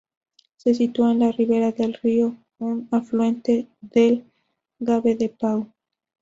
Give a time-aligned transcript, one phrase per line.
[0.57, 4.25] Se sitúa en la ribera del río Luz, un afluente del
[4.79, 5.67] Gave de Pau.